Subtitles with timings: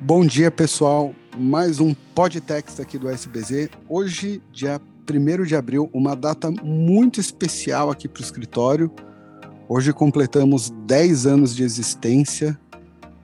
[0.00, 1.14] Bom dia, pessoal.
[1.38, 3.70] Mais um podcast aqui do SBZ.
[3.88, 4.80] Hoje, dia
[5.10, 8.92] 1 de abril, uma data muito especial aqui para o escritório.
[9.68, 12.60] Hoje completamos 10 anos de existência.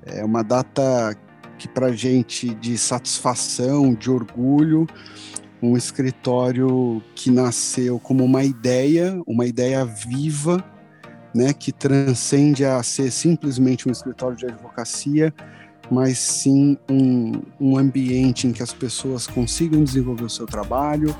[0.02, 1.14] É uma data
[1.58, 4.86] que para gente de satisfação, de orgulho,
[5.62, 10.64] um escritório que nasceu como uma ideia, uma ideia viva,
[11.34, 15.34] né, que transcende a ser simplesmente um escritório de advocacia,
[15.90, 21.14] mas sim um, um ambiente em que as pessoas consigam desenvolver o seu trabalho,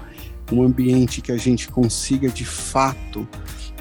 [0.52, 3.28] um ambiente que a gente consiga de fato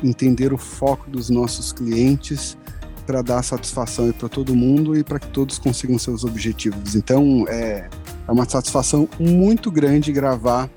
[0.03, 2.57] entender o foco dos nossos clientes
[3.05, 6.93] para dar satisfação para todo mundo e para que todos consigam seus objetivos.
[6.93, 7.89] Então é,
[8.27, 10.69] é uma satisfação muito grande gravar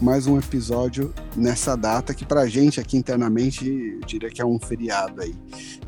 [0.00, 4.46] mais um episódio nessa data que para a gente aqui internamente eu diria que é
[4.46, 5.34] um feriado aí.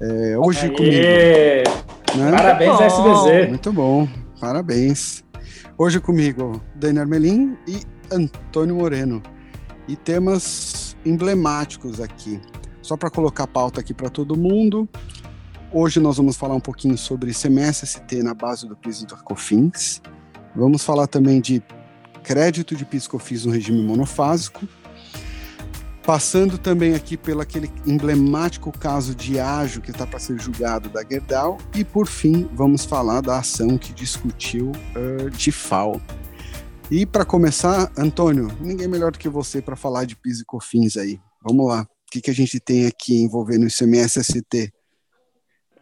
[0.00, 0.70] É, hoje Aê!
[0.70, 0.96] comigo.
[2.16, 2.30] Né?
[2.36, 3.48] Parabéns, SBZ.
[3.48, 4.08] Muito bom,
[4.40, 5.24] parabéns.
[5.78, 7.80] Hoje comigo, Daniel Armelin e
[8.12, 9.22] Antônio Moreno.
[9.86, 12.40] E temas emblemáticos aqui.
[12.82, 14.88] Só para colocar a pauta aqui para todo mundo.
[15.72, 20.00] Hoje nós vamos falar um pouquinho sobre CMS-ST na base do PIS do COFINS.
[20.54, 21.62] Vamos falar também de
[22.22, 24.66] crédito de PIS COFINS no regime monofásico
[26.04, 31.02] Passando também aqui pelo aquele emblemático caso de ágio que está para ser julgado da
[31.02, 31.56] Gerdau.
[31.74, 35.98] E, por fim, vamos falar da ação que discutiu uh, de FAO.
[36.90, 40.98] E, para começar, Antônio, ninguém melhor do que você para falar de PIS e COFINS
[40.98, 41.18] aí.
[41.42, 41.82] Vamos lá.
[41.84, 44.73] O que, que a gente tem aqui envolvendo o ICMS-ST?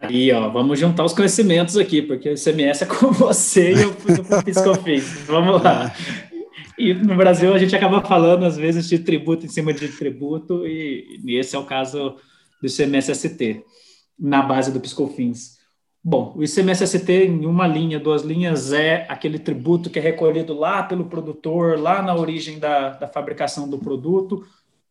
[0.03, 3.93] Aí, ó, vamos juntar os conhecimentos aqui, porque o ICMS é com você e eu
[3.93, 5.05] fui do PIS COFINS.
[5.27, 5.95] Vamos lá.
[6.77, 10.67] E no Brasil a gente acaba falando, às vezes, de tributo em cima de tributo,
[10.67, 12.17] e, e esse é o caso
[12.61, 13.63] do ICMS-ST,
[14.19, 15.59] na base do Piscofins.
[16.03, 20.83] Bom, o ICMS-ST, em uma linha, duas linhas, é aquele tributo que é recolhido lá
[20.83, 24.45] pelo produtor, lá na origem da, da fabricação do produto,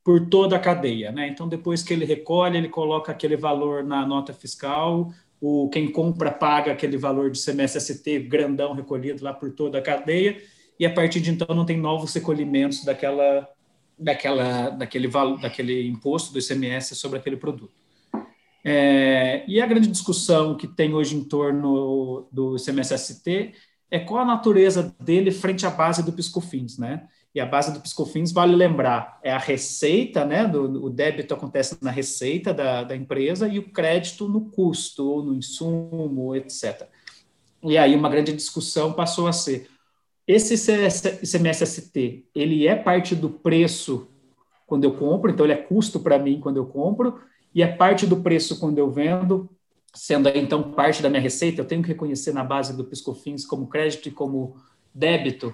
[0.03, 1.11] por toda a cadeia.
[1.11, 1.27] Né?
[1.27, 6.31] Então, depois que ele recolhe, ele coloca aquele valor na nota fiscal, o, quem compra
[6.31, 10.41] paga aquele valor de ICMS-ST grandão recolhido lá por toda a cadeia,
[10.79, 13.47] e a partir de então não tem novos recolhimentos daquela,
[13.97, 15.07] daquela, daquele,
[15.41, 17.73] daquele imposto do ICMS sobre aquele produto.
[18.63, 23.53] É, e a grande discussão que tem hoje em torno do ICMS-ST
[23.89, 27.07] é qual a natureza dele frente à base do Piscofins, né?
[27.33, 30.45] E a base do Piscofins, vale lembrar, é a receita, né?
[30.45, 35.23] Do, o débito acontece na receita da, da empresa e o crédito no custo, ou
[35.23, 36.87] no insumo, etc.
[37.63, 39.69] E aí uma grande discussão passou a ser
[40.27, 44.07] esse ICMS-ST, ele é parte do preço
[44.65, 47.19] quando eu compro, então ele é custo para mim quando eu compro,
[47.53, 49.49] e é parte do preço quando eu vendo,
[49.93, 53.67] sendo então parte da minha receita, eu tenho que reconhecer na base do Piscofins como
[53.67, 54.55] crédito e como
[54.93, 55.53] débito.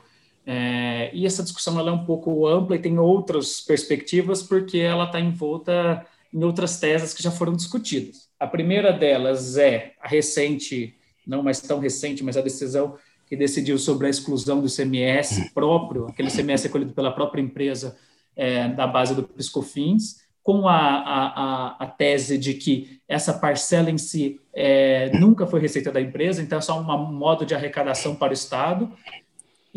[0.50, 5.03] É, e essa discussão ela é um pouco ampla e tem outras perspectivas, porque ela
[5.03, 8.30] está envolta em outras teses que já foram discutidas.
[8.40, 12.96] A primeira delas é a recente, não mais tão recente, mas a decisão
[13.28, 17.97] que decidiu sobre a exclusão do ICMS próprio, aquele ICMS recolhido pela própria empresa
[18.34, 23.97] é, da base do Piscofins, com a, a, a, tese de que essa parcela em
[23.97, 28.30] si é, nunca foi receita da empresa, então é só um modo de arrecadação para
[28.30, 28.90] o Estado.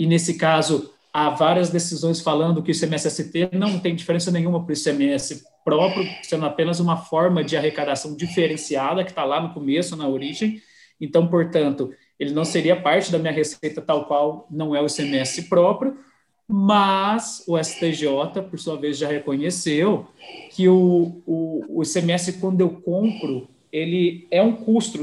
[0.01, 4.73] E nesse caso, há várias decisões falando que o ICMS-ST não tem diferença nenhuma para
[4.73, 9.95] o ICMS próprio, sendo apenas uma forma de arrecadação diferenciada que está lá no começo,
[9.97, 10.63] na origem.
[10.99, 15.51] Então, portanto, ele não seria parte da minha receita tal qual não é o ICMS
[15.51, 15.99] próprio,
[16.49, 20.07] mas o STJ, por sua vez, já reconheceu
[20.51, 24.99] que o, o, o ICMS, quando eu compro, ele é um custo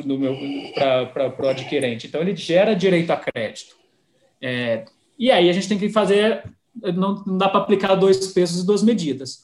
[0.74, 3.78] para o adquirente, então ele gera direito a crédito.
[4.42, 4.86] É,
[5.18, 6.44] e aí a gente tem que fazer,
[6.96, 9.42] não, não dá para aplicar dois pesos e duas medidas.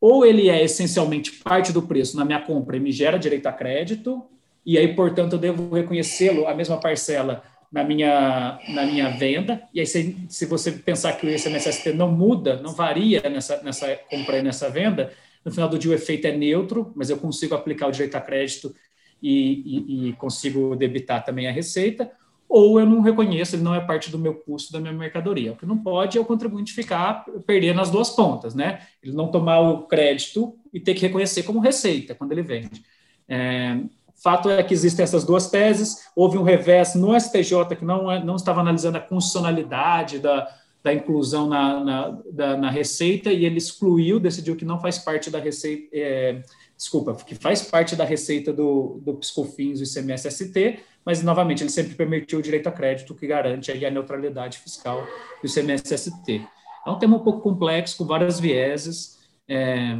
[0.00, 3.52] Ou ele é essencialmente parte do preço na minha compra e me gera direito a
[3.52, 4.22] crédito,
[4.64, 9.62] e aí, portanto, eu devo reconhecê-lo, a mesma parcela, na minha, na minha venda.
[9.72, 13.94] E aí, se, se você pensar que o ICMS-ST não muda, não varia nessa, nessa
[14.10, 15.12] compra e nessa venda,
[15.44, 18.20] no final do dia o efeito é neutro, mas eu consigo aplicar o direito a
[18.20, 18.74] crédito
[19.22, 22.10] e, e, e consigo debitar também a receita,
[22.48, 25.52] ou eu não reconheço, ele não é parte do meu custo, da minha mercadoria.
[25.52, 28.80] O que não pode é o contribuinte ficar perdendo as duas pontas, né?
[29.02, 32.82] Ele não tomar o crédito e ter que reconhecer como receita quando ele vende.
[33.28, 33.80] É,
[34.22, 36.08] Fato é que existem essas duas teses.
[36.16, 40.48] Houve um revés no STJ que não, é, não estava analisando a constitucionalidade da,
[40.82, 45.30] da inclusão na, na, da, na receita e ele excluiu, decidiu que não faz parte
[45.30, 46.42] da receita, é,
[46.76, 51.94] desculpa, que faz parte da receita do, do Piscofins, o ICMS-ST, mas, novamente, ele sempre
[51.94, 55.06] permitiu o direito a crédito, que garante aí a neutralidade fiscal
[55.40, 56.44] do ICMS-ST.
[56.84, 59.18] É um tema um pouco complexo, com várias vieses,
[59.48, 59.96] é,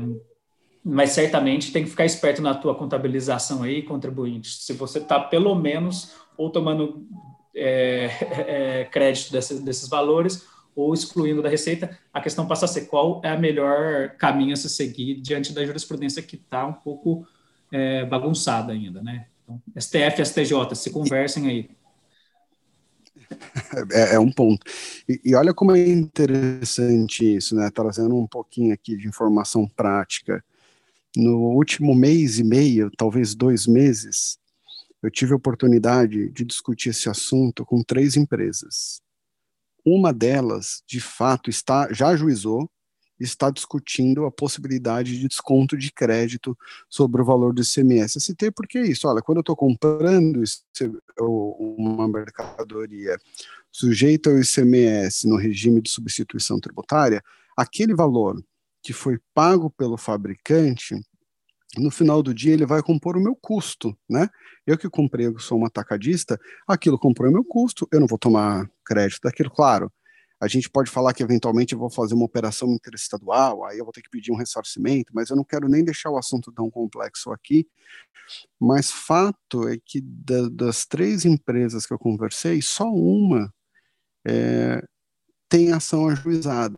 [0.85, 4.51] mas certamente tem que ficar esperto na tua contabilização aí, contribuinte.
[4.51, 7.07] Se você está, pelo menos, ou tomando
[7.55, 8.11] é,
[8.83, 10.47] é, crédito desses, desses valores,
[10.77, 14.57] ou excluindo da receita, a questão passa a ser qual é a melhor caminho a
[14.57, 17.27] se seguir diante da jurisprudência que está um pouco
[17.73, 19.27] é, bagunçada ainda, né?
[19.43, 21.71] Então, STF e STJ, se conversem aí.
[23.91, 24.65] É, é um ponto.
[25.09, 27.71] E, e, olha como é interessante isso, né?
[27.71, 30.45] Trazendo um pouquinho aqui de informação prática.
[31.17, 34.39] No último mês e meio, talvez dois meses,
[35.03, 39.01] eu tive a oportunidade de discutir esse assunto com três empresas.
[39.89, 42.69] Uma delas, de fato, está já ajuizou,
[43.21, 48.21] está discutindo a possibilidade de desconto de crédito sobre o valor do ICMS.
[48.21, 50.43] ST, porque é isso, olha, quando eu estou comprando
[51.21, 53.17] uma mercadoria
[53.71, 57.23] sujeita ao ICMS no regime de substituição tributária,
[57.57, 58.43] aquele valor
[58.83, 61.01] que foi pago pelo fabricante
[61.77, 64.29] no final do dia ele vai compor o meu custo, né?
[64.67, 68.19] Eu que comprei, eu sou uma atacadista, aquilo comprou o meu custo, eu não vou
[68.19, 69.93] tomar crédito daquilo, claro.
[70.39, 73.93] A gente pode falar que eventualmente eu vou fazer uma operação interestadual, aí eu vou
[73.93, 77.33] ter que pedir um ressarcimento, mas eu não quero nem deixar o assunto tão complexo
[77.33, 77.67] aqui.
[78.61, 83.53] Mas fato é que da, das três empresas que eu conversei, só uma
[84.27, 84.83] é,
[85.49, 86.77] tem ação ajuizada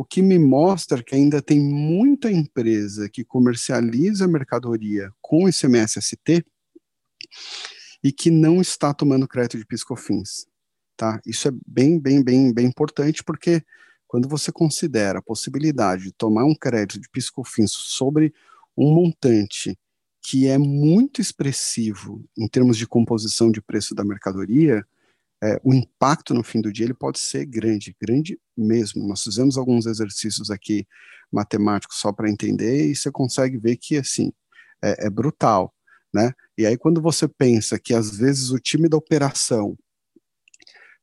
[0.00, 6.42] o que me mostra que ainda tem muita empresa que comercializa mercadoria com ICMS-ST
[8.02, 10.46] e que não está tomando crédito de piscofins,
[10.96, 11.20] tá?
[11.26, 13.62] Isso é bem, bem, bem, bem importante porque
[14.08, 18.32] quando você considera a possibilidade de tomar um crédito de piscofins sobre
[18.74, 19.78] um montante
[20.22, 24.82] que é muito expressivo em termos de composição de preço da mercadoria,
[25.42, 29.06] é, o impacto no fim do dia ele pode ser grande, grande mesmo.
[29.06, 30.86] Nós fizemos alguns exercícios aqui
[31.32, 34.32] matemáticos só para entender e você consegue ver que assim
[34.82, 35.74] é, é, brutal,
[36.12, 36.32] né?
[36.58, 39.76] E aí quando você pensa que às vezes o time da operação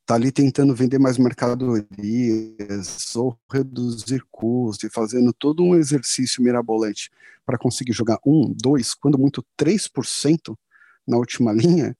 [0.00, 7.10] está ali tentando vender mais mercadorias ou reduzir custos e fazendo todo um exercício mirabolante
[7.44, 10.56] para conseguir jogar um, dois, quando muito 3%
[11.06, 11.96] na última linha,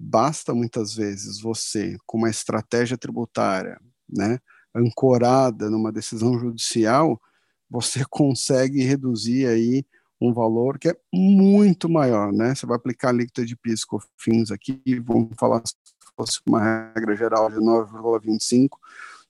[0.00, 4.38] basta muitas vezes você, com uma estratégia tributária, né,
[4.74, 7.20] ancorada numa decisão judicial,
[7.68, 9.84] você consegue reduzir aí
[10.20, 12.54] um valor que é muito maior, né?
[12.54, 15.74] Você vai aplicar a alíquota de PIS COFINS aqui, vamos falar se
[16.14, 18.68] fosse uma regra geral de 9,25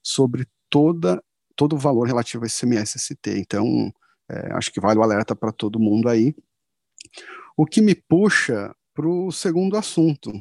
[0.03, 1.23] sobre toda
[1.55, 3.37] todo o valor relativo a ICMS-ST.
[3.37, 3.93] Então,
[4.27, 6.35] é, acho que vale o alerta para todo mundo aí.
[7.55, 10.31] O que me puxa para o segundo assunto,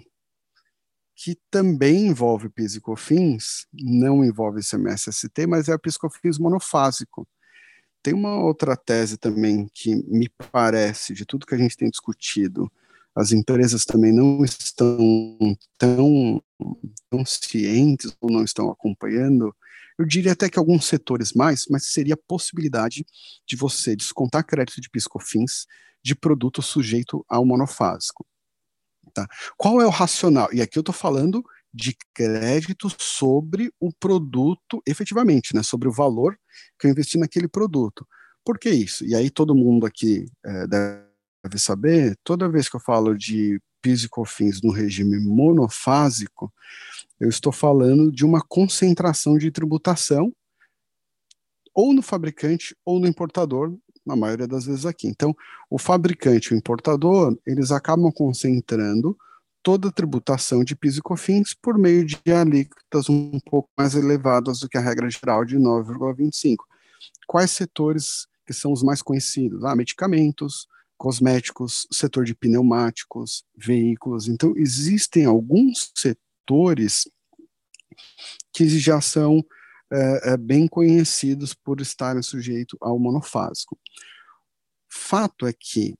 [1.22, 7.28] que também envolve PIS e COFINS, não envolve ICMS-ST, mas é o PIS COFINS monofásico.
[8.02, 12.72] Tem uma outra tese também que me parece, de tudo que a gente tem discutido,
[13.14, 14.96] as empresas também não estão
[15.76, 16.42] tão,
[17.10, 19.54] tão cientes ou não estão acompanhando,
[19.98, 23.04] eu diria até que alguns setores mais, mas seria a possibilidade
[23.46, 25.66] de você descontar crédito de PIS/COFINS
[26.02, 28.24] de produto sujeito ao monofásico.
[29.12, 29.26] Tá?
[29.56, 30.48] Qual é o racional?
[30.52, 36.36] E aqui eu estou falando de crédito sobre o produto efetivamente, né, sobre o valor
[36.78, 38.06] que eu investi naquele produto.
[38.44, 39.04] Por que isso?
[39.04, 44.04] E aí todo mundo aqui é, deve saber, toda vez que eu falo de PIS
[44.04, 46.52] e COFINS no regime monofásico,
[47.18, 50.32] eu estou falando de uma concentração de tributação
[51.74, 53.76] ou no fabricante ou no importador
[54.10, 55.06] na maioria das vezes aqui.
[55.06, 55.34] Então,
[55.70, 59.16] o fabricante e o importador, eles acabam concentrando
[59.62, 64.60] toda a tributação de PIS e COFINS por meio de alíquotas um pouco mais elevadas
[64.60, 66.56] do que a regra geral de 9,25.
[67.26, 69.64] Quais setores que são os mais conhecidos?
[69.64, 70.66] Ah, medicamentos,
[70.98, 74.28] cosméticos, setor de pneumáticos, veículos.
[74.28, 77.08] Então, existem alguns setores
[78.52, 79.44] que já são
[79.92, 83.78] é, é, bem conhecidos por estarem sujeitos ao monofásico.
[84.88, 85.96] Fato é que,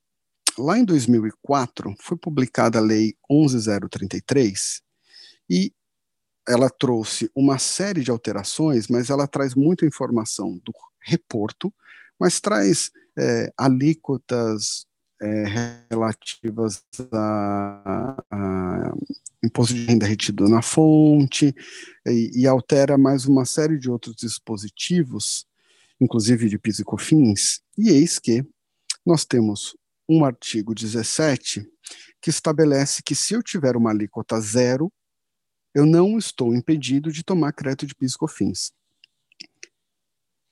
[0.57, 4.81] lá em 2004, foi publicada a Lei 11.033
[5.49, 5.73] e
[6.47, 11.73] ela trouxe uma série de alterações, mas ela traz muita informação do reporto,
[12.19, 14.85] mas traz é, alíquotas
[15.21, 15.43] é,
[15.89, 18.93] relativas a, a
[19.43, 21.55] imposto de renda retido na fonte,
[22.05, 25.45] e, e, altera mais uma série de outros dispositivos,
[25.99, 28.43] inclusive de PIS e COFINS, e eis que
[29.05, 29.75] nós temos
[30.09, 31.67] um artigo 17
[32.21, 34.91] que estabelece que se eu tiver uma alíquota zero,
[35.73, 38.71] eu não estou impedido de tomar crédito de PIS e COFINS.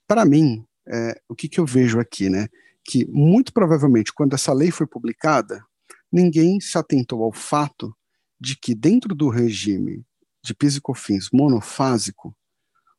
[0.06, 2.48] Para mim, é, o que, que eu vejo aqui, né?
[2.90, 5.64] Que muito provavelmente, quando essa lei foi publicada,
[6.10, 7.96] ninguém se atentou ao fato
[8.40, 10.04] de que dentro do regime
[10.42, 12.36] de PIS e COFINS monofásico,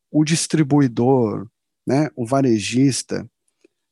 [0.10, 1.46] o distribuidor,
[1.86, 3.30] né, o varejista,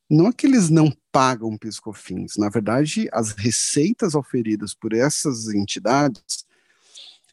[0.10, 4.94] não é que eles não pagam PIS e COFINS, na verdade, as receitas oferidas por
[4.94, 6.46] essas entidades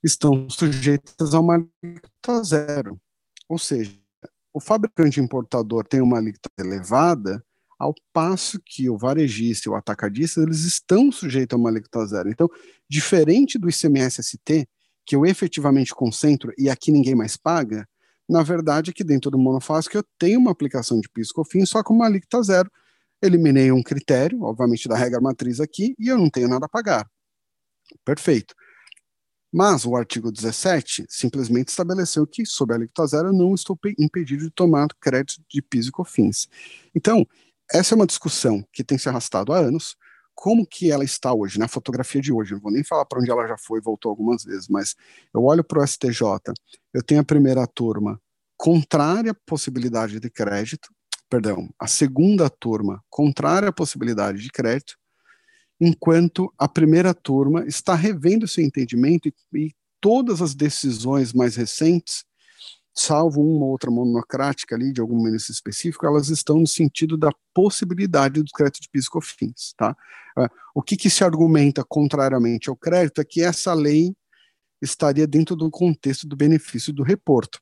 [0.03, 3.01] estão sujeitas a uma alíquota zero.
[3.49, 3.97] Ou seja,
[4.53, 7.46] o fabricante importador tem uma alíquota elevada,
[7.79, 12.29] ao passo que o varejista e o atacadista eles estão sujeitos a uma alíquota zero.
[12.29, 12.49] Então,
[12.89, 14.69] diferente do ICMS-ST,
[15.05, 17.87] que eu efetivamente concentro e aqui ninguém mais paga,
[18.29, 21.95] na verdade, aqui dentro do monofásico eu tenho uma aplicação de PIS COFINS só com
[21.95, 22.71] uma alíquota zero.
[23.23, 27.09] Eliminei um critério, obviamente, da regra matriz aqui, e eu não tenho nada a pagar.
[28.05, 28.55] Perfeito.
[29.53, 34.45] Mas o artigo 17 simplesmente estabeleceu que, sob a alíquota zero, eu não estou impedido
[34.45, 36.49] de tomar crédito de PIS e COFINS.
[36.95, 37.25] Então,
[37.73, 39.97] essa é uma discussão que tem se arrastado há anos.
[40.35, 42.53] Como que ela está hoje, na fotografia de hoje?
[42.53, 44.95] Não vou nem falar para onde ela já foi, voltou algumas vezes, mas
[45.35, 46.21] eu olho para o STJ,
[46.93, 48.21] eu tenho a primeira turma
[48.57, 50.91] contrária à possibilidade de crédito,
[51.29, 54.97] perdão, a segunda turma contrária à possibilidade de crédito,
[55.81, 62.25] enquanto a primeira turma está revendo seu entendimento e, e todas as decisões mais recentes
[62.99, 67.31] salvo uma ou outra monocrática ali de algum ministro específico, elas estão no sentido da
[67.53, 69.95] possibilidade do crédito de PIS e COFINS, tá?
[70.39, 74.15] É, o que, que se argumenta contrariamente ao crédito é que essa lei
[74.81, 77.61] estaria dentro do contexto do benefício do reporto.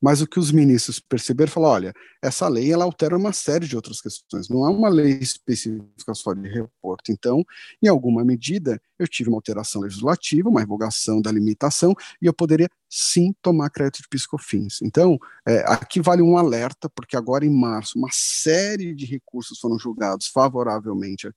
[0.00, 3.76] Mas o que os ministros perceberam, falaram, olha, essa lei ela altera uma série de
[3.76, 7.10] outras questões, não é uma lei específica só de reporto.
[7.10, 7.44] Então,
[7.82, 12.68] em alguma medida, eu tive uma alteração legislativa, uma revogação da limitação, e eu poderia
[12.88, 14.80] sim tomar crédito de piscofins.
[14.82, 19.78] Então, é, aqui vale um alerta, porque agora em março, uma série de recursos foram
[19.78, 21.30] julgados favoravelmente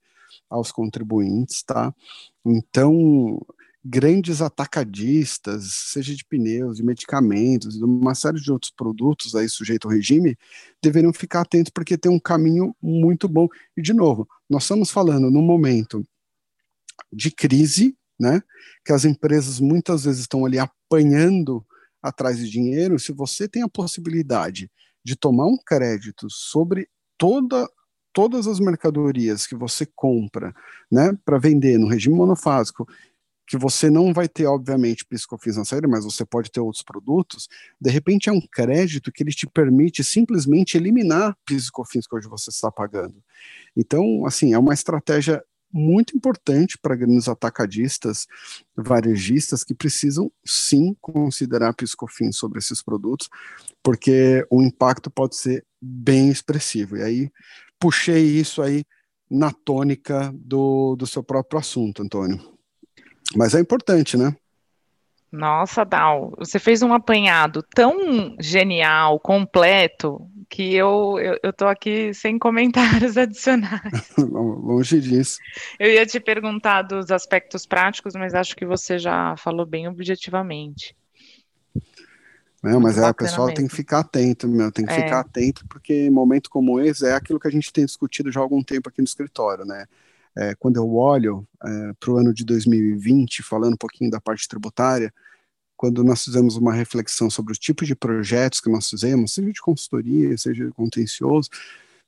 [0.49, 1.93] aos contribuintes, tá?
[2.45, 3.39] Então,
[3.83, 9.87] grandes atacadistas, seja de pneus, de medicamentos, de uma série de outros produtos aí sujeito
[9.87, 10.37] ao regime,
[10.83, 13.47] deveriam ficar atentos porque tem um caminho muito bom.
[13.77, 16.03] E, de novo, nós estamos falando num momento
[17.11, 18.43] de crise, né,
[18.83, 21.65] que as empresas muitas vezes estão ali apanhando
[22.01, 24.69] atrás de dinheiro, se você tem a possibilidade
[25.03, 27.69] de tomar um crédito sobre toda
[28.11, 30.53] todas as mercadorias que você compra,
[30.91, 32.87] né, para vender no regime monofásico
[33.49, 37.49] que você não vai ter, obviamente, piscofins na série, mas você pode ter outros produtos,
[37.81, 42.51] de repente é um crédito que ele te permite simplesmente eliminar piscofins que hoje você
[42.51, 43.15] está pagando.
[43.75, 48.27] Então, assim, é uma estratégia muito importante para grandes atacadistas,
[48.75, 53.29] varejistas que precisam sim considerar piscofins sobre esses produtos,
[53.81, 56.97] porque o impacto pode ser bem expressivo.
[56.97, 57.31] E aí
[57.79, 58.83] puxei isso aí
[59.27, 62.58] na tônica do, do seu próprio assunto, Antônio.
[63.35, 64.35] Mas é importante, né?
[65.31, 72.11] Nossa, Dal, você fez um apanhado tão genial, completo, que eu, eu, eu tô aqui
[72.15, 74.11] sem comentários adicionais.
[74.17, 75.37] Longe disso.
[75.79, 80.95] Eu ia te perguntar dos aspectos práticos, mas acho que você já falou bem objetivamente.
[82.63, 83.57] Não, mas é, a pessoa mesmo.
[83.57, 85.03] tem que ficar atento, meu, tem que é.
[85.03, 88.43] ficar atento, porque momento como esse é aquilo que a gente tem discutido já há
[88.43, 89.85] algum tempo aqui no escritório, né?
[90.39, 94.47] É, quando eu olho é, para o ano de 2020, falando um pouquinho da parte
[94.47, 95.13] tributária,
[95.75, 99.61] quando nós fizemos uma reflexão sobre os tipos de projetos que nós fizemos, seja de
[99.61, 101.49] consultoria, seja de contencioso,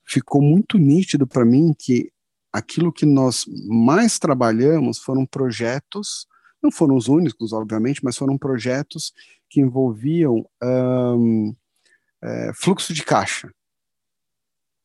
[0.06, 2.10] ficou muito nítido para mim que
[2.54, 6.26] aquilo que nós mais trabalhamos foram projetos,
[6.64, 9.14] não foram os únicos, obviamente, mas foram projetos
[9.50, 10.46] que envolviam
[12.22, 13.52] é, fluxo de caixa.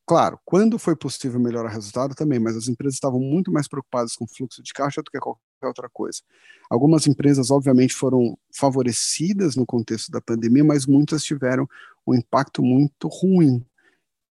[0.07, 4.15] Claro, quando foi possível melhorar o resultado também, mas as empresas estavam muito mais preocupadas
[4.15, 6.21] com fluxo de caixa do que qualquer outra coisa.
[6.69, 11.67] Algumas empresas, obviamente, foram favorecidas no contexto da pandemia, mas muitas tiveram
[12.07, 13.61] um impacto muito ruim.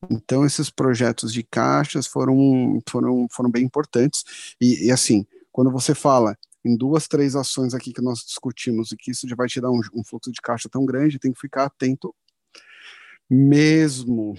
[0.09, 4.55] Então, esses projetos de caixas foram, foram, foram bem importantes.
[4.59, 6.35] E, e assim, quando você fala
[6.65, 9.69] em duas, três ações aqui que nós discutimos e que isso já vai te dar
[9.69, 12.15] um, um fluxo de caixa tão grande, tem que ficar atento
[13.29, 14.35] mesmo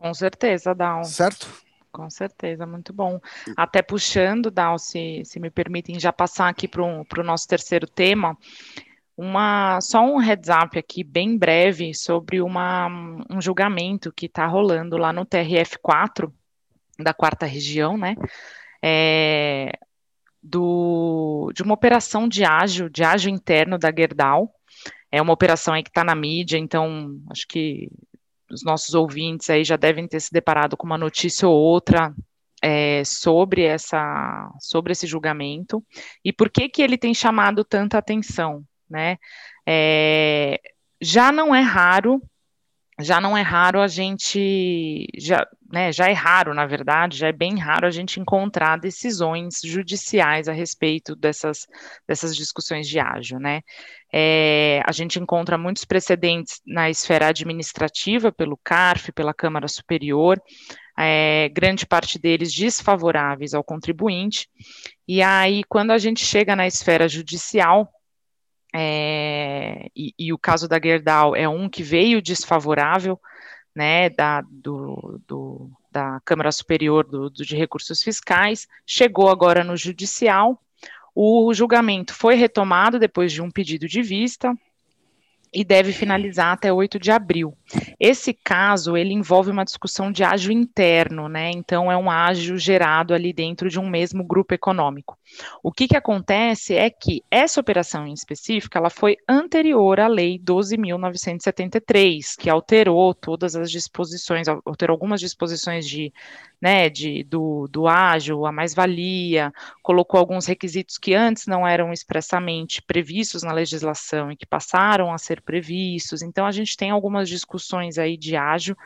[0.00, 1.04] com certeza, Down.
[1.04, 1.46] Certo?
[1.92, 3.20] Com certeza, muito bom.
[3.56, 8.36] Até puxando, Dal, se, se me permitem já passar aqui para o nosso terceiro tema,
[9.16, 12.88] uma, só um heads up aqui, bem breve, sobre uma,
[13.28, 16.32] um julgamento que está rolando lá no TRF4,
[16.98, 18.14] da quarta região, né?
[18.82, 19.72] É,
[20.42, 24.54] do, de uma operação de ágio, de ágio interno da Gerdau.
[25.12, 27.90] É uma operação aí que está na mídia, então acho que
[28.50, 32.14] os nossos ouvintes aí já devem ter se deparado com uma notícia ou outra
[32.62, 35.84] é, sobre essa sobre esse julgamento
[36.24, 39.16] e por que que ele tem chamado tanta atenção, né?
[39.66, 40.60] É,
[41.00, 42.20] já não é raro
[43.02, 47.32] já não é raro a gente, já, né, já é raro, na verdade, já é
[47.32, 51.66] bem raro a gente encontrar decisões judiciais a respeito dessas,
[52.06, 53.62] dessas discussões de ágio, né.
[54.12, 60.40] É, a gente encontra muitos precedentes na esfera administrativa, pelo CARF, pela Câmara Superior,
[60.98, 64.48] é, grande parte deles desfavoráveis ao contribuinte,
[65.06, 67.88] e aí, quando a gente chega na esfera judicial,
[68.74, 73.18] é, e, e, o caso da Gerdau é um que veio desfavorável,
[73.74, 79.76] né, da, do, do, da Câmara Superior do, do, de Recursos Fiscais, chegou agora no
[79.76, 80.60] Judicial,
[81.22, 84.54] o julgamento foi retomado depois de um pedido de vista,
[85.52, 87.56] e deve finalizar até 8 de abril.
[87.98, 91.50] Esse caso, ele envolve uma discussão de ágio interno, né?
[91.50, 95.18] Então, é um ágio gerado ali dentro de um mesmo grupo econômico.
[95.62, 100.38] O que, que acontece é que essa operação em específico, ela foi anterior à Lei
[100.38, 106.12] 12.973, que alterou todas as disposições, alterou algumas disposições de,
[106.60, 109.52] né, de, do, do ágio, a mais-valia,
[109.82, 115.18] colocou alguns requisitos que antes não eram expressamente previstos na legislação e que passaram a
[115.18, 116.22] ser previstos.
[116.22, 118.76] Então, a gente tem algumas discussões aí de ágio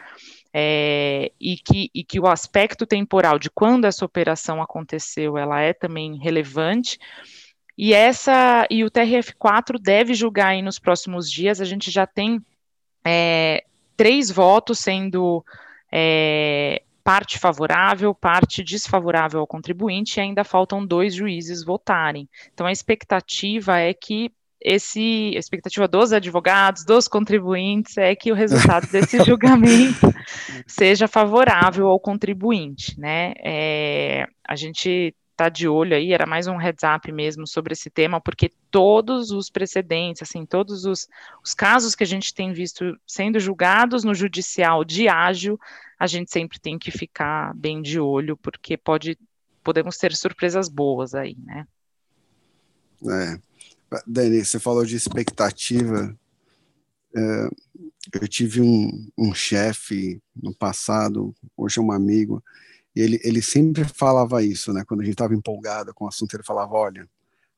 [0.52, 5.72] é, e, que, e que o aspecto temporal de quando essa operação aconteceu, ela é
[5.72, 6.98] também relevante.
[7.76, 11.60] E essa e o TRF4 deve julgar aí nos próximos dias.
[11.60, 12.40] A gente já tem
[13.04, 13.64] é,
[13.96, 15.44] três votos sendo
[15.90, 22.28] é, parte favorável, parte desfavorável ao contribuinte, e ainda faltam dois juízes votarem.
[22.52, 24.32] Então a expectativa é que
[24.64, 30.12] esse, a expectativa dos advogados, dos contribuintes, é que o resultado desse julgamento
[30.66, 33.34] seja favorável ao contribuinte, né?
[33.44, 37.90] É, a gente está de olho aí, era mais um heads up mesmo sobre esse
[37.90, 41.08] tema, porque todos os precedentes, assim, todos os,
[41.42, 45.58] os casos que a gente tem visto sendo julgados no judicial de ágil,
[45.98, 49.18] a gente sempre tem que ficar bem de olho, porque pode,
[49.62, 51.66] podemos ter surpresas boas aí, né?
[53.06, 53.38] É,
[54.06, 56.16] Dani, você falou de expectativa.
[57.16, 57.48] É,
[58.20, 62.42] eu tive um, um chefe no passado, hoje é um amigo,
[62.94, 64.84] e ele, ele sempre falava isso, né?
[64.86, 67.08] Quando a gente estava empolgado com o assunto, ele falava: olha,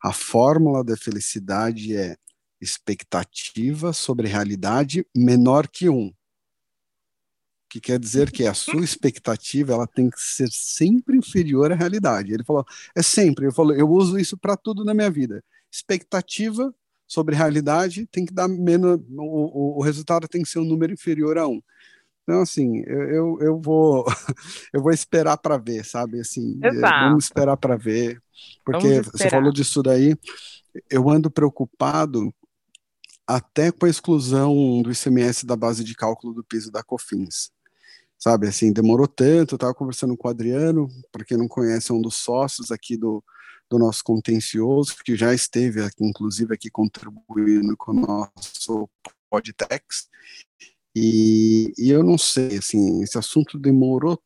[0.03, 2.17] a fórmula da felicidade é
[2.61, 6.13] expectativa sobre realidade menor que um.
[7.69, 12.33] Que quer dizer que a sua expectativa ela tem que ser sempre inferior à realidade.
[12.33, 13.47] Ele falou: é sempre.
[13.47, 16.75] Ele falou: eu uso isso para tudo na minha vida expectativa
[17.07, 21.39] sobre realidade tem que dar menos, o, o, resultado tem que ser um número inferior
[21.39, 21.63] a um.
[22.23, 24.05] Então, assim, eu, eu, vou
[24.75, 26.21] eu vou esperar para ver, sabe?
[26.21, 27.05] Assim, é, Exato.
[27.05, 28.21] vamos esperar para ver,
[28.65, 30.17] porque você falou disso daí,
[30.91, 32.35] eu ando preocupado
[33.27, 37.51] até com a exclusão do ICMS da base de cálculo do piso da COFINS.
[38.19, 41.95] Sabe, assim, demorou tanto, eu estava conversando com o Adriano, para quem não conhece, é
[41.95, 43.23] um dos sócios aqui do,
[43.69, 48.89] do nosso contencioso, que já esteve aqui, inclusive aqui contribuindo com o nosso
[49.29, 50.09] podtext,
[50.95, 54.19] e, e eu não sei, assim, esse assunto demorou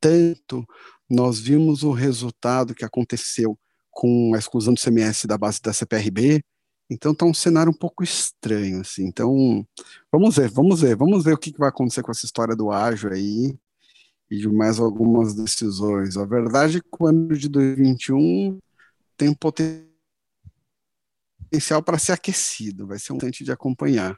[0.00, 0.66] tanto,
[1.08, 3.58] nós vimos o resultado que aconteceu
[3.90, 6.42] com a exclusão do CMS da base da CPRB,
[6.90, 9.04] então está um cenário um pouco estranho, assim.
[9.06, 9.66] Então,
[10.10, 12.70] vamos ver, vamos ver, vamos ver o que, que vai acontecer com essa história do
[12.70, 13.56] ágio aí
[14.30, 16.16] e de mais algumas decisões.
[16.16, 18.58] A verdade é que o ano de 2021
[19.16, 19.86] tem potencial
[21.84, 24.16] para ser aquecido, vai ser um tente de acompanhar.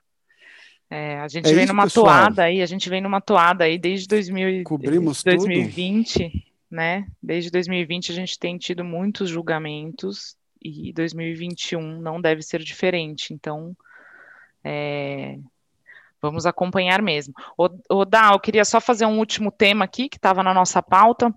[0.91, 2.07] É, a gente é vem isso, numa pessoal.
[2.07, 6.43] toada aí, a gente vem numa toada aí desde 2000, Cobrimos 2020, tudo?
[6.71, 7.07] né?
[7.23, 13.35] Desde 2020 a gente tem tido muitos julgamentos e 2021 não deve ser diferente.
[13.35, 13.77] Então,
[14.65, 15.39] é,
[16.21, 17.33] Vamos acompanhar mesmo.
[17.57, 21.33] O, eu queria só fazer um último tema aqui que estava na nossa pauta,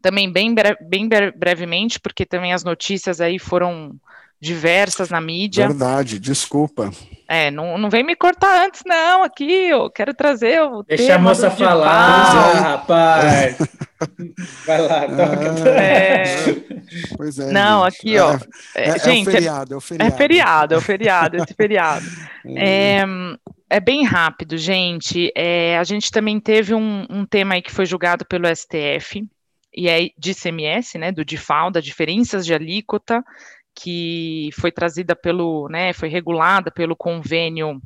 [0.00, 3.94] também bem, bem brevemente, porque também as notícias aí foram
[4.40, 5.68] diversas na mídia.
[5.68, 6.90] Verdade, desculpa.
[7.28, 11.18] É, não, não vem me cortar antes, não, aqui, eu quero trazer o Deixa a
[11.18, 13.58] moça falar, rapaz.
[14.66, 15.70] Vai lá, toca.
[15.70, 16.24] É...
[17.16, 17.52] Pois é.
[17.52, 17.98] Não, gente.
[17.98, 18.38] aqui, ó.
[18.74, 20.14] É, é, gente, é, o feriado, é o feriado.
[20.14, 22.06] É feriado, é o feriado, esse feriado.
[23.72, 25.32] É, bem rápido, gente.
[25.32, 29.24] É, a gente também teve um, um tema aí que foi julgado pelo STF,
[29.72, 33.24] e é de CMS, né, do DIFAL, da diferenças de alíquota,
[33.72, 37.80] que foi trazida pelo, né, foi regulada pelo convênio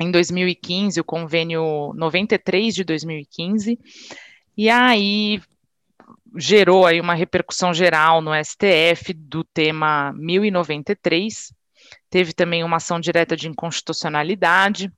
[0.00, 3.76] em 2015, o convênio 93 de 2015,
[4.56, 5.42] e aí
[6.36, 11.52] gerou aí uma repercussão geral no STF do tema 1093,
[12.12, 14.92] teve também uma ação direta de inconstitucionalidade,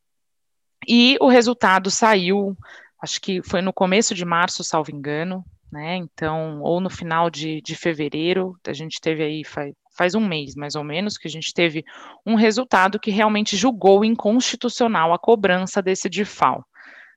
[0.86, 2.58] e o resultado saiu,
[3.00, 5.94] acho que foi no começo de março, salvo engano, né?
[5.94, 10.56] Então, ou no final de, de fevereiro, a gente teve aí, faz, faz um mês
[10.56, 11.84] mais ou menos, que a gente teve
[12.26, 16.66] um resultado que realmente julgou inconstitucional a cobrança desse DIFAL,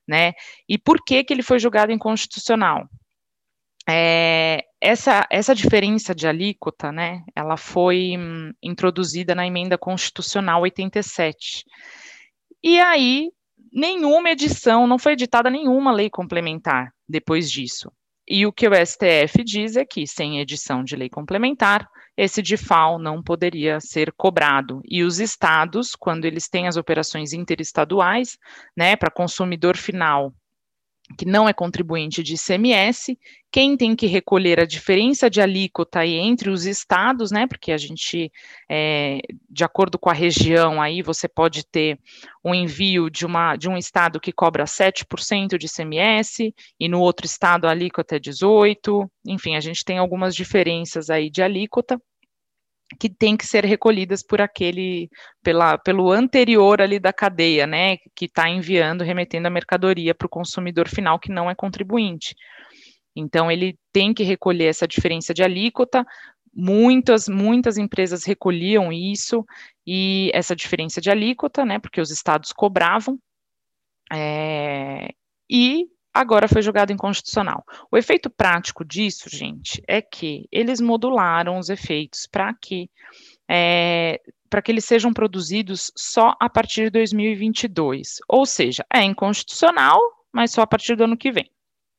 [0.06, 0.32] né?
[0.68, 2.88] E por que que ele foi julgado inconstitucional?
[3.90, 11.64] É, essa, essa diferença de alíquota, né, ela foi hum, introduzida na emenda constitucional 87.
[12.62, 13.30] E aí,
[13.72, 17.90] nenhuma edição, não foi editada nenhuma lei complementar depois disso.
[18.30, 22.98] E o que o STF diz é que, sem edição de lei complementar, esse DIFAL
[22.98, 24.82] não poderia ser cobrado.
[24.84, 28.36] E os estados, quando eles têm as operações interestaduais,
[28.76, 30.34] né, para consumidor final
[31.16, 33.18] que não é contribuinte de ICMS,
[33.50, 37.46] quem tem que recolher a diferença de alíquota aí entre os estados, né?
[37.46, 38.30] Porque a gente,
[38.68, 41.98] é, de acordo com a região, aí você pode ter
[42.44, 47.24] um envio de, uma, de um estado que cobra 7% de ICMS e no outro
[47.24, 49.08] estado a alíquota é 18%.
[49.26, 52.00] Enfim, a gente tem algumas diferenças aí de alíquota
[52.98, 55.10] que tem que ser recolhidas por aquele,
[55.42, 60.30] pela, pelo anterior ali da cadeia, né, que está enviando, remetendo a mercadoria para o
[60.30, 62.34] consumidor final que não é contribuinte.
[63.14, 66.06] Então, ele tem que recolher essa diferença de alíquota,
[66.54, 69.44] muitas, muitas empresas recolhiam isso,
[69.86, 73.18] e essa diferença de alíquota, né, porque os estados cobravam,
[74.10, 75.10] é,
[75.50, 75.86] e
[76.18, 77.64] agora foi julgado inconstitucional.
[77.90, 82.90] O efeito prático disso, gente, é que eles modularam os efeitos para que
[83.48, 88.16] é, para que eles sejam produzidos só a partir de 2022.
[88.28, 90.00] Ou seja, é inconstitucional,
[90.32, 91.50] mas só a partir do ano que vem.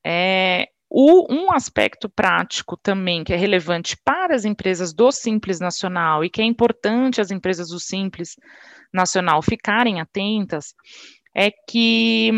[0.06, 6.26] É, o, um aspecto prático também que é relevante para as empresas do Simples Nacional
[6.26, 8.36] e que é importante as empresas do Simples
[8.92, 10.74] Nacional ficarem atentas
[11.36, 12.32] é que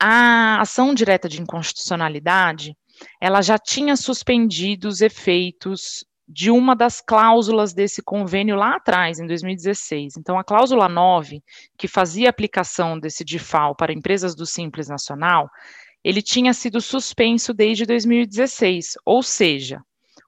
[0.00, 2.74] a ação direta de inconstitucionalidade,
[3.20, 9.26] ela já tinha suspendido os efeitos de uma das cláusulas desse convênio lá atrás, em
[9.26, 10.16] 2016.
[10.16, 11.42] Então, a cláusula 9,
[11.76, 15.50] que fazia aplicação desse DIFAL para empresas do Simples Nacional,
[16.04, 19.82] ele tinha sido suspenso desde 2016, ou seja,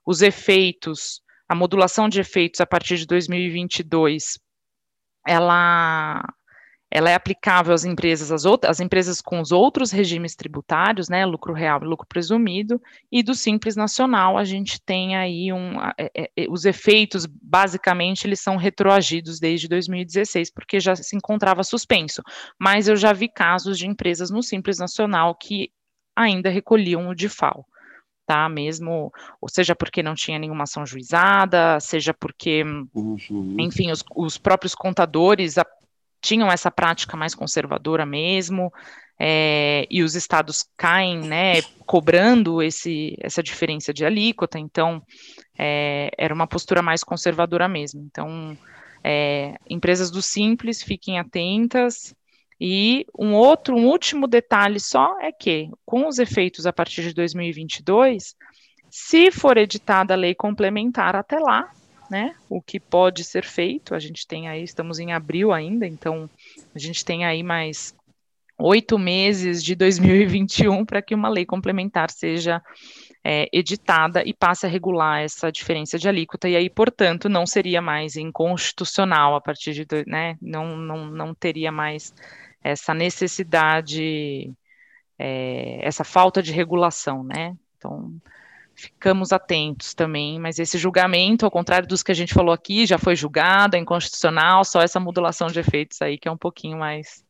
[0.05, 4.37] os efeitos, a modulação de efeitos a partir de 2022,
[5.25, 6.21] ela
[6.95, 11.25] ela é aplicável às empresas, às, outras, às empresas com os outros regimes tributários, né,
[11.25, 12.79] lucro real e lucro presumido,
[13.11, 18.27] e do Simples Nacional a gente tem aí um, é, é, é, os efeitos, basicamente,
[18.27, 22.21] eles são retroagidos desde 2016, porque já se encontrava suspenso,
[22.59, 25.71] mas eu já vi casos de empresas no Simples Nacional que
[26.15, 27.65] ainda recolhiam o DIFAL,
[28.27, 28.47] tá?
[28.47, 33.57] Mesmo, ou seja, porque não tinha nenhuma ação juizada, seja porque, uhum.
[33.59, 35.57] enfim, os, os, próprios contadores
[36.23, 38.71] tinham essa prática mais conservadora mesmo,
[39.19, 45.03] é, e os estados caem, né, cobrando esse, essa diferença de alíquota, então
[45.59, 48.01] é, era uma postura mais conservadora mesmo.
[48.09, 48.57] Então,
[49.03, 52.15] é, empresas do Simples, fiquem atentas.
[52.59, 57.13] E um outro, um último detalhe só é que, com os efeitos a partir de
[57.13, 58.35] 2022,
[58.89, 61.69] se for editada a lei complementar até lá,
[62.09, 62.35] né?
[62.49, 63.95] O que pode ser feito.
[63.95, 66.29] A gente tem aí, estamos em abril ainda, então
[66.73, 67.95] a gente tem aí mais
[68.57, 72.61] oito meses de 2021 para que uma lei complementar seja
[73.23, 77.81] é, editada e passe a regular essa diferença de alíquota, e aí, portanto, não seria
[77.81, 82.13] mais inconstitucional a partir de, né, não, não, não teria mais
[82.61, 84.51] essa necessidade,
[85.17, 88.13] é, essa falta de regulação, né, então,
[88.75, 92.97] ficamos atentos também, mas esse julgamento, ao contrário dos que a gente falou aqui, já
[92.97, 97.23] foi julgado, é inconstitucional, só essa modulação de efeitos aí que é um pouquinho mais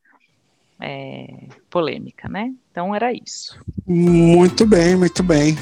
[0.79, 2.51] é, polêmica, né?
[2.71, 3.60] Então era isso.
[3.86, 5.56] Muito bem, muito bem.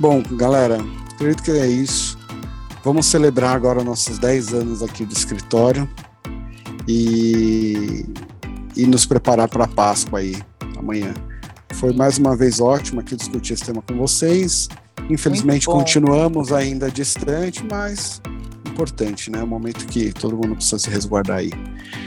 [0.00, 0.78] Bom, galera,
[1.12, 2.18] acredito que é isso.
[2.82, 5.88] Vamos celebrar agora nossos 10 anos aqui do escritório
[6.86, 8.06] e,
[8.76, 10.36] e nos preparar para a Páscoa aí
[10.76, 11.12] amanhã.
[11.74, 14.68] Foi mais uma vez ótimo aqui discutir esse tema com vocês.
[15.08, 18.20] Infelizmente continuamos ainda distante, mas
[18.66, 19.40] importante, né?
[19.40, 21.50] É um momento que todo mundo precisa se resguardar aí.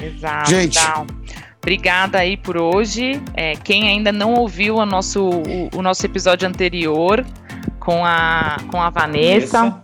[0.01, 0.49] Exato.
[0.49, 1.05] Gente, então,
[1.61, 3.21] obrigada aí por hoje.
[3.33, 7.25] É, quem ainda não ouviu o nosso, o, o, nosso episódio anterior
[7.79, 9.83] com a, com a Vanessa,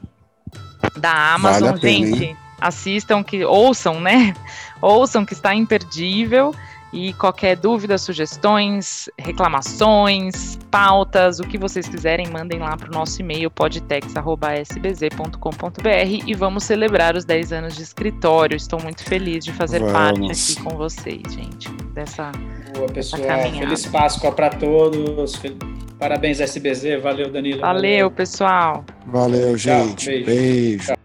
[0.98, 2.38] da Amazon, vale gente, hein?
[2.60, 4.34] assistam que ouçam, né?
[4.82, 6.54] Ouçam que está imperdível.
[7.00, 13.22] E qualquer dúvida, sugestões, reclamações, pautas, o que vocês quiserem, mandem lá para o nosso
[13.22, 18.58] e-mail podtex.sbz.com.br e vamos celebrar os 10 anos de escritório.
[18.58, 19.94] Estou muito feliz de fazer vamos.
[19.94, 22.32] parte aqui com vocês, gente, dessa
[22.74, 23.22] Boa, pessoal.
[23.52, 25.40] Feliz Páscoa para todos.
[26.00, 27.00] Parabéns, SBZ.
[27.00, 27.62] Valeu, Danilo.
[27.62, 28.84] Valeu, pessoal.
[29.06, 30.06] Valeu, gente.
[30.06, 30.26] Tchau, beijo.
[30.26, 30.97] beijo.